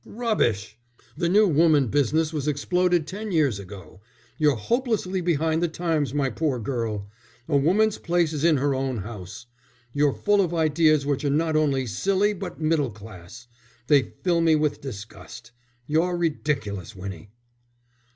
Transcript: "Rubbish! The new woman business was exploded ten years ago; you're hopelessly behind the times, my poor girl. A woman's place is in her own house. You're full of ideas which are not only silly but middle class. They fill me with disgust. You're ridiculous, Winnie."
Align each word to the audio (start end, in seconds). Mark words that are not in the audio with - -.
"Rubbish! 0.03 0.79
The 1.15 1.29
new 1.29 1.45
woman 1.47 1.85
business 1.85 2.33
was 2.33 2.47
exploded 2.47 3.05
ten 3.05 3.31
years 3.31 3.59
ago; 3.59 4.01
you're 4.39 4.55
hopelessly 4.55 5.21
behind 5.21 5.61
the 5.61 5.67
times, 5.67 6.11
my 6.11 6.31
poor 6.31 6.57
girl. 6.57 7.07
A 7.47 7.55
woman's 7.55 7.99
place 7.99 8.33
is 8.33 8.43
in 8.43 8.57
her 8.57 8.73
own 8.73 8.97
house. 9.05 9.45
You're 9.93 10.15
full 10.15 10.41
of 10.41 10.55
ideas 10.55 11.05
which 11.05 11.23
are 11.23 11.29
not 11.29 11.55
only 11.55 11.85
silly 11.85 12.33
but 12.33 12.59
middle 12.59 12.89
class. 12.89 13.45
They 13.85 14.13
fill 14.23 14.41
me 14.41 14.55
with 14.55 14.81
disgust. 14.81 15.51
You're 15.85 16.17
ridiculous, 16.17 16.95
Winnie." 16.95 17.29